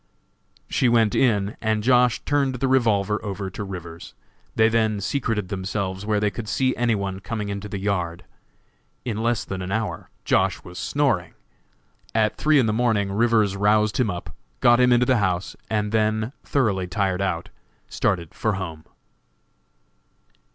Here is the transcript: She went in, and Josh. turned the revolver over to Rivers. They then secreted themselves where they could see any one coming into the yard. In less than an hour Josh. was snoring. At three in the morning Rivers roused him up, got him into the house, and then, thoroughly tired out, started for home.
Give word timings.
She 0.67 0.89
went 0.89 1.13
in, 1.13 1.57
and 1.61 1.83
Josh. 1.83 2.21
turned 2.25 2.55
the 2.55 2.67
revolver 2.67 3.23
over 3.23 3.51
to 3.51 3.63
Rivers. 3.63 4.15
They 4.55 4.67
then 4.67 4.99
secreted 4.99 5.49
themselves 5.49 6.07
where 6.07 6.19
they 6.19 6.31
could 6.31 6.49
see 6.49 6.75
any 6.75 6.95
one 6.95 7.19
coming 7.19 7.49
into 7.49 7.69
the 7.69 7.77
yard. 7.77 8.23
In 9.05 9.17
less 9.21 9.45
than 9.45 9.61
an 9.61 9.71
hour 9.71 10.09
Josh. 10.25 10.63
was 10.63 10.79
snoring. 10.79 11.35
At 12.15 12.35
three 12.35 12.57
in 12.57 12.65
the 12.65 12.73
morning 12.73 13.11
Rivers 13.11 13.55
roused 13.55 13.97
him 13.99 14.09
up, 14.09 14.35
got 14.59 14.79
him 14.79 14.91
into 14.91 15.05
the 15.05 15.17
house, 15.17 15.55
and 15.69 15.91
then, 15.91 16.33
thoroughly 16.43 16.87
tired 16.87 17.21
out, 17.21 17.49
started 17.87 18.33
for 18.33 18.53
home. 18.53 18.85